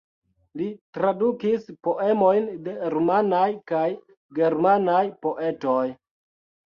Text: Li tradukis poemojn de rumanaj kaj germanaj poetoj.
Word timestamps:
Li 0.59 0.69
tradukis 0.97 1.67
poemojn 1.87 2.49
de 2.69 2.73
rumanaj 2.95 3.45
kaj 3.73 3.85
germanaj 4.41 5.05
poetoj. 5.27 5.85